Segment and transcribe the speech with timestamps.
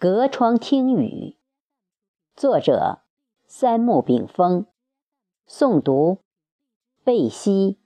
[0.00, 1.36] 隔窗听雨，
[2.34, 3.00] 作者
[3.46, 4.64] 三木炳峰，
[5.46, 6.20] 诵读
[7.04, 7.76] 贝西。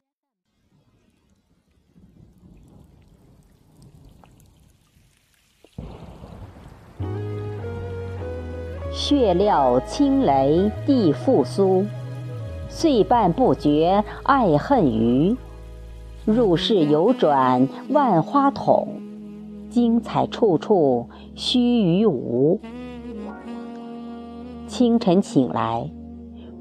[8.92, 11.84] 血料清雷地复苏，
[12.68, 15.36] 岁半不觉爱恨余。
[16.24, 19.00] 入世犹转万花筒，
[19.75, 22.60] 精彩处处须臾无。
[24.69, 25.91] 清晨醒来，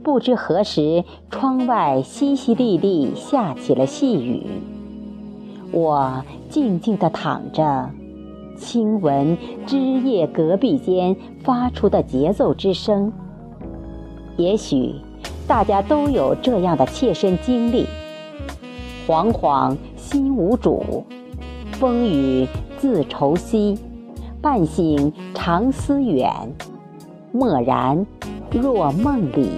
[0.02, 4.48] 不知何时，窗外淅淅沥沥下起了细雨。
[5.72, 7.92] 我静静地躺着。
[8.58, 13.14] 轻闻枝叶隔壁间发出的节奏之声，
[14.38, 14.96] 也许
[15.48, 17.86] 大家都有这样的切身经历。
[19.06, 21.04] 惶惶心无主，
[21.74, 22.48] 风雨
[22.84, 23.80] 自愁兮，
[24.42, 26.30] 半醒常思远，
[27.32, 28.06] 蓦然
[28.52, 29.50] 若梦里。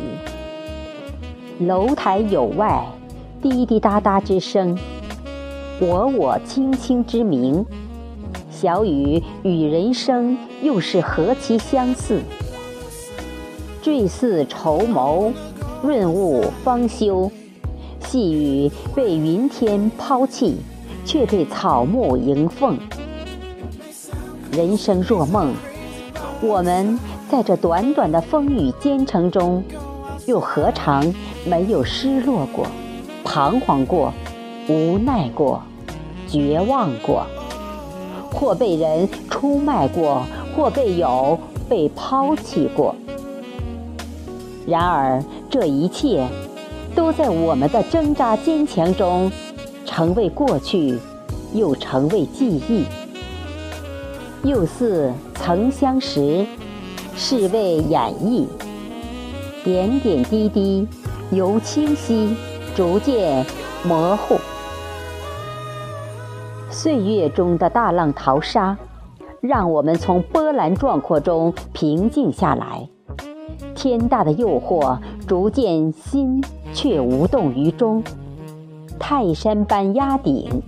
[1.58, 2.86] 楼台有外，
[3.42, 4.78] 滴滴答答之声，
[5.82, 7.66] 我我轻轻之鸣。
[8.52, 12.22] 小雨与人生又是何其相似？
[13.82, 15.34] 坠似绸缪，
[15.82, 17.32] 润物方休。
[18.02, 20.58] 细雨被云天抛弃，
[21.04, 22.78] 却被草木迎奉。
[24.56, 25.54] 人生若梦，
[26.42, 26.98] 我们
[27.30, 29.62] 在这短短的风雨兼程中，
[30.28, 31.14] 又何尝
[31.46, 32.66] 没有失落过、
[33.26, 34.14] 彷徨过、
[34.70, 35.62] 无奈过、
[36.30, 37.28] 绝望过？
[38.32, 40.22] 或被人出卖过，
[40.56, 42.96] 或被友被抛弃过。
[44.66, 46.26] 然而，这一切
[46.96, 49.30] 都在我们的挣扎坚强中，
[49.86, 50.98] 成为过去，
[51.54, 52.86] 又成为记忆。
[54.46, 56.46] 又似曾相识，
[57.16, 58.46] 是为演绎。
[59.64, 60.88] 点点滴滴，
[61.32, 62.36] 由清晰
[62.76, 63.44] 逐渐
[63.84, 64.38] 模糊。
[66.70, 68.78] 岁月中的大浪淘沙，
[69.42, 72.88] 让我们从波澜壮阔中平静下来。
[73.74, 78.04] 天大的诱惑逐渐心却无动于衷。
[79.00, 80.62] 泰山般压顶，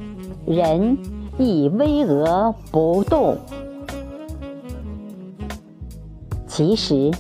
[0.48, 0.98] 人
[1.38, 3.38] 亦巍峨不动。
[6.58, 7.12] 其实，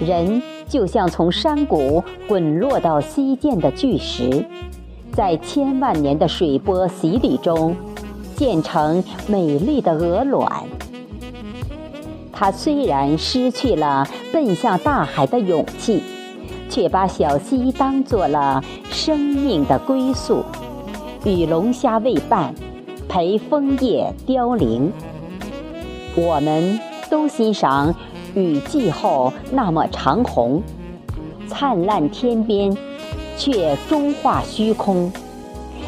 [0.00, 4.44] 人就像从山谷滚落到溪涧的巨石，
[5.12, 7.76] 在千万年的水波洗礼中。
[8.34, 10.50] 建成美丽的鹅卵。
[12.32, 16.02] 它虽然失去了奔向大海的勇气，
[16.70, 20.42] 却把小溪当做了生命的归宿，
[21.24, 22.54] 与龙虾为伴，
[23.08, 24.90] 陪枫叶凋零。
[26.16, 26.80] 我们
[27.10, 27.94] 都欣赏
[28.34, 30.62] 雨季后那么长虹，
[31.48, 32.76] 灿烂天边，
[33.36, 35.12] 却终化虚空。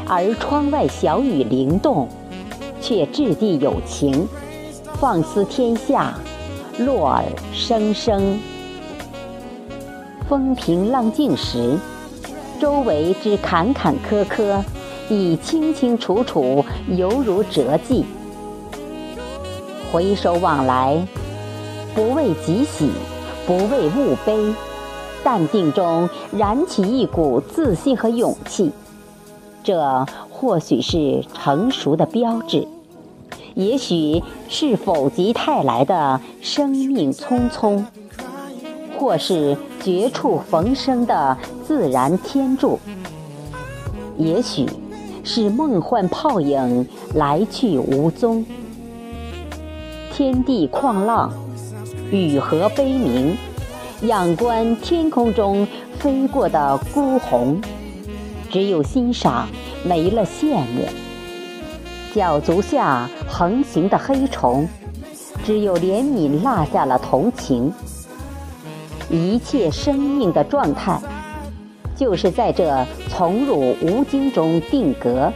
[0.08, 2.08] 而窗外小雨灵动。
[2.84, 4.26] 却掷地有情，
[4.94, 6.14] 放肆天下，
[6.80, 8.40] 落耳声声。
[10.28, 11.78] 风平浪静时，
[12.60, 14.60] 周围之坎坎坷坷，
[15.08, 18.04] 已清清楚楚，犹如折迹。
[19.92, 21.06] 回首往来，
[21.94, 22.90] 不为己喜，
[23.46, 24.54] 不为物悲，
[25.22, 28.72] 淡定中燃起一股自信和勇气。
[29.62, 32.66] 这或许是成熟的标志，
[33.54, 37.84] 也许是否极泰来的生命匆匆，
[38.98, 42.78] 或是绝处逢生的自然天助，
[44.16, 44.66] 也许
[45.22, 48.44] 是梦幻泡影来去无踪。
[50.12, 51.32] 天地旷浪，
[52.12, 53.34] 雨荷悲鸣，
[54.02, 55.66] 仰观天空中
[55.98, 57.58] 飞过的孤鸿。
[58.50, 59.48] 只有欣赏，
[59.82, 60.84] 没了羡慕；
[62.14, 64.68] 脚足下横行的黑虫，
[65.42, 67.72] 只有怜悯，落下了同情。
[69.08, 71.00] 一切生命的状态，
[71.96, 75.32] 就是在这从辱无惊中定格。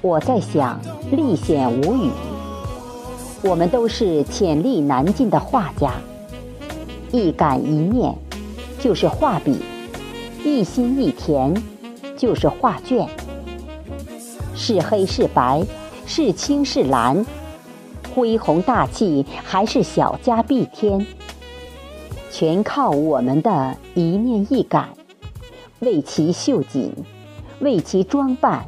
[0.00, 0.80] 我在想，
[1.12, 2.10] 历险无语。
[3.44, 5.94] 我们都是潜力难尽的画家，
[7.10, 8.14] 一感一念，
[8.78, 9.58] 就是画笔。
[10.44, 11.60] 一心一田，
[12.16, 13.08] 就是画卷。
[14.54, 15.64] 是黑是白，
[16.06, 17.26] 是青是蓝，
[18.14, 21.04] 恢宏大气还是小家碧天，
[22.30, 24.90] 全靠我们的一念一感。
[25.80, 26.92] 为其绣锦，
[27.58, 28.66] 为其装扮，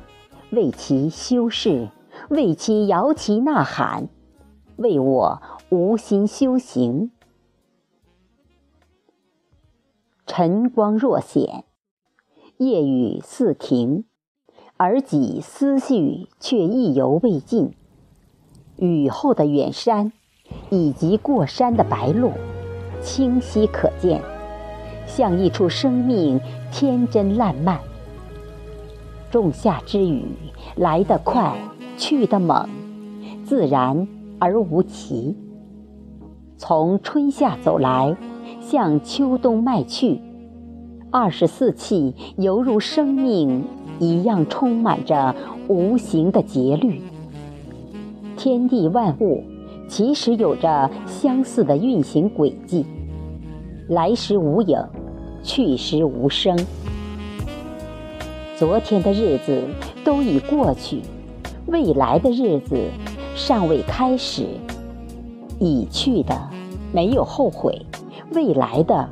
[0.51, 1.89] 为其修饰，
[2.29, 4.09] 为其摇旗呐喊。
[4.77, 7.11] 为我无心修行。
[10.27, 11.65] 晨光若显，
[12.57, 14.05] 夜雨似停，
[14.77, 17.73] 而己思绪却意犹未尽。
[18.77, 20.13] 雨后的远山，
[20.71, 22.33] 以及过山的白鹭，
[23.01, 24.21] 清晰可见，
[25.07, 26.41] 像一处生命
[26.73, 27.81] 天真烂漫。
[29.31, 30.25] 仲夏之雨
[30.75, 31.57] 来得快，
[31.97, 32.69] 去得猛，
[33.45, 34.09] 自然
[34.39, 35.37] 而无奇。
[36.57, 38.17] 从春夏走来，
[38.61, 40.21] 向秋冬迈去，
[41.11, 43.65] 二十四气犹如生命
[43.99, 45.35] 一样，充满着
[45.69, 47.01] 无形的节律。
[48.37, 49.43] 天地万物
[49.89, 52.85] 其实有着相似的运行轨迹，
[53.89, 54.79] 来时无影，
[55.43, 56.57] 去时无声。
[58.57, 59.63] 昨天的日子
[60.05, 61.01] 都已过去，
[61.67, 62.77] 未来的日子
[63.35, 64.47] 尚未开始。
[65.61, 66.37] 已去的
[66.93, 67.81] 没有后悔，
[68.33, 69.09] 未来的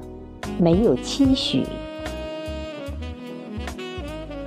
[0.58, 1.64] 没有期许。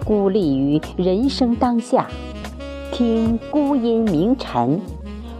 [0.04, 2.07] 孤立于人生当下，
[2.92, 4.80] 听孤音鸣蝉，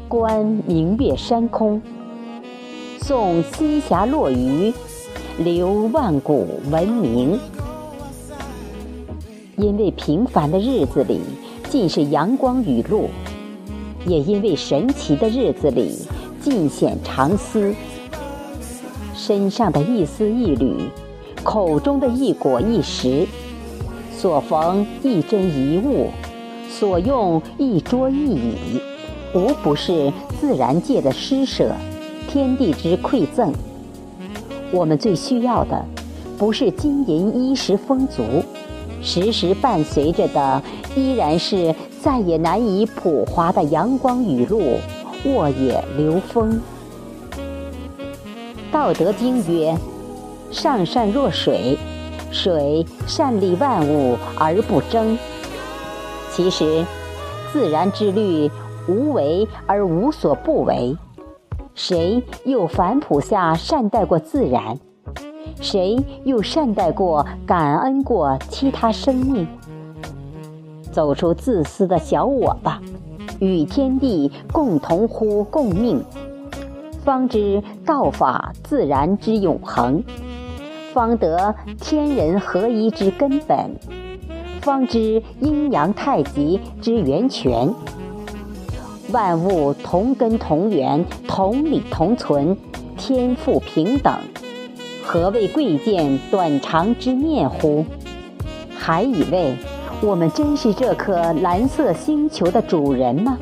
[0.08, 1.82] 观明月山空，
[3.00, 4.74] 送西霞落鱼，
[5.38, 7.38] 留万古文明。
[9.58, 11.20] 因为平凡的日子里
[11.70, 13.10] 尽是阳光雨露，
[14.06, 15.98] 也因为神奇的日子里
[16.42, 17.74] 尽显长思。
[19.16, 20.76] 身上的一丝一缕，
[21.44, 23.26] 口中的一果一食，
[24.16, 26.10] 所逢一针一物，
[26.70, 28.56] 所用一桌一椅，
[29.34, 31.72] 无不是自然界的施舍，
[32.28, 33.52] 天地之馈赠。
[34.72, 35.84] 我们最需要的，
[36.38, 38.22] 不是金银衣食丰足。
[39.02, 40.62] 时时伴随着的，
[40.96, 44.80] 依然是再也难以普华的阳光雨露，
[45.26, 46.62] 沃野流风。
[48.72, 49.78] 道德经曰
[50.52, 51.78] ：“上善若水，
[52.32, 55.18] 水善利万物而不争。”
[56.32, 56.86] 其实，
[57.52, 58.50] 自然之律
[58.88, 60.98] 无为而无所不为。
[61.74, 64.78] 谁又反哺下善待过自然？
[65.62, 69.48] 谁又善待过、感恩过其他生命？
[70.96, 72.82] 走出自私的小我吧，
[73.40, 76.02] 与天地共同呼共命，
[77.04, 80.02] 方知道法自然之永恒，
[80.94, 83.72] 方得天人合一之根本，
[84.62, 87.74] 方知阴阳太极之源泉。
[89.12, 92.56] 万物同根同源，同理同存，
[92.96, 94.14] 天赋平等。
[95.04, 97.86] 何谓贵贱短长之念乎？
[98.74, 99.58] 还以为
[100.06, 103.40] 我们真是这颗蓝色星球的主人吗？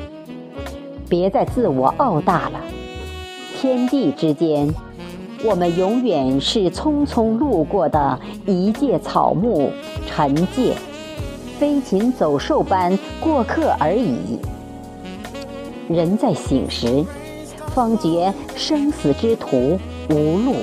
[1.10, 2.60] 别再自我傲大了。
[3.54, 4.72] 天地之间，
[5.44, 9.70] 我们永远是匆匆路过的一介草木
[10.06, 10.74] 尘芥，
[11.58, 14.38] 飞禽走兽般过客而已。
[15.86, 17.04] 人在醒时，
[17.74, 19.78] 方觉生死之途
[20.08, 20.54] 无路。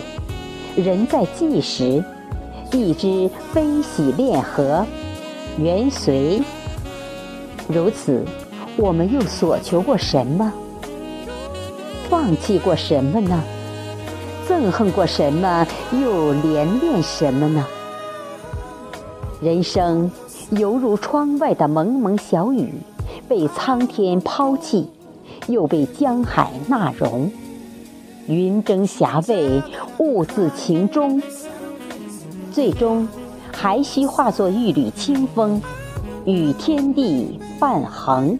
[0.75, 2.03] 人在寂时，
[2.71, 4.83] 亦知悲喜恋合，
[5.61, 6.41] 缘随。
[7.67, 8.25] 如此，
[8.77, 10.51] 我们又所求过什么？
[12.09, 13.41] 放弃过什么呢？
[14.49, 15.65] 憎恨过什么？
[15.93, 17.65] 又怜恋什么呢？
[19.41, 20.11] 人生
[20.51, 22.73] 犹如窗外的蒙蒙小雨，
[23.27, 24.89] 被苍天抛弃，
[25.47, 27.31] 又被江海纳容。
[28.27, 29.61] 云蒸霞蔚，
[29.97, 31.21] 雾自情中，
[32.51, 33.07] 最终
[33.61, 35.61] 还需化作一缕清风，
[36.25, 38.35] 与天地伴恒。